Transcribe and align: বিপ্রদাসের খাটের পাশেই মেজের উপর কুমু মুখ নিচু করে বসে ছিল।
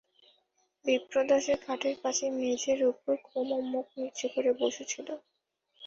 বিপ্রদাসের 0.85 1.57
খাটের 1.65 1.95
পাশেই 2.03 2.31
মেজের 2.39 2.79
উপর 2.91 3.13
কুমু 3.25 3.57
মুখ 3.71 3.85
নিচু 3.97 4.27
করে 4.33 4.51
বসে 4.61 4.83
ছিল। 4.91 5.07